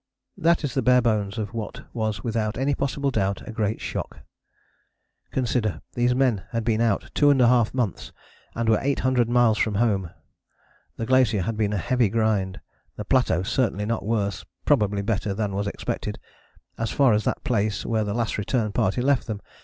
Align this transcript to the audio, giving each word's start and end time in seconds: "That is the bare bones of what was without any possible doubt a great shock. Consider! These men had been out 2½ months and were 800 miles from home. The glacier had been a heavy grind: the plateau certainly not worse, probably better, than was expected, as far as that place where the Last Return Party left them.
"That 0.47 0.63
is 0.63 0.73
the 0.73 0.81
bare 0.81 1.03
bones 1.03 1.37
of 1.37 1.53
what 1.53 1.83
was 1.93 2.23
without 2.23 2.57
any 2.57 2.73
possible 2.73 3.11
doubt 3.11 3.47
a 3.47 3.51
great 3.51 3.79
shock. 3.79 4.21
Consider! 5.29 5.79
These 5.93 6.15
men 6.15 6.41
had 6.49 6.63
been 6.63 6.81
out 6.81 7.11
2½ 7.13 7.71
months 7.75 8.11
and 8.55 8.67
were 8.67 8.79
800 8.81 9.29
miles 9.29 9.59
from 9.59 9.75
home. 9.75 10.09
The 10.97 11.05
glacier 11.05 11.43
had 11.43 11.55
been 11.55 11.71
a 11.73 11.77
heavy 11.77 12.09
grind: 12.09 12.61
the 12.95 13.05
plateau 13.05 13.43
certainly 13.43 13.85
not 13.85 14.03
worse, 14.03 14.43
probably 14.65 15.03
better, 15.03 15.35
than 15.35 15.53
was 15.53 15.67
expected, 15.67 16.17
as 16.79 16.89
far 16.89 17.13
as 17.13 17.23
that 17.25 17.43
place 17.43 17.85
where 17.85 18.03
the 18.03 18.15
Last 18.15 18.39
Return 18.39 18.71
Party 18.71 19.03
left 19.03 19.27
them. 19.27 19.39